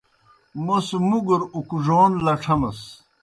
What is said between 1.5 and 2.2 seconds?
اُکڙون